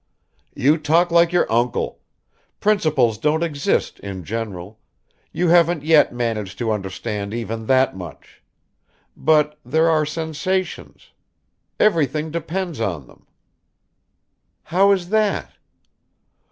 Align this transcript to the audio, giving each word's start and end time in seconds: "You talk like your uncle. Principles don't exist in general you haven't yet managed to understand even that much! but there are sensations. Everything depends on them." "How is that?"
"You 0.55 0.79
talk 0.79 1.11
like 1.11 1.31
your 1.31 1.45
uncle. 1.51 1.99
Principles 2.59 3.19
don't 3.19 3.43
exist 3.43 3.99
in 3.99 4.23
general 4.23 4.79
you 5.31 5.49
haven't 5.49 5.83
yet 5.83 6.11
managed 6.11 6.57
to 6.57 6.71
understand 6.71 7.35
even 7.35 7.67
that 7.67 7.95
much! 7.95 8.41
but 9.15 9.59
there 9.63 9.91
are 9.91 10.07
sensations. 10.07 11.11
Everything 11.79 12.31
depends 12.31 12.79
on 12.79 13.05
them." 13.05 13.27
"How 14.63 14.91
is 14.91 15.09
that?" 15.09 15.53